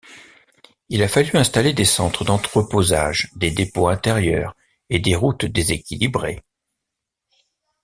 Il 0.89 1.03
a 1.03 1.07
fallu 1.07 1.35
installer 1.37 1.73
des 1.73 1.85
centres 1.85 2.25
d'entreposage, 2.25 3.29
des 3.35 3.51
dépôts 3.51 3.87
intérieurs 3.87 4.55
et 4.89 4.97
des 4.97 5.15
routes 5.15 5.45
déséquilibrées. 5.45 6.41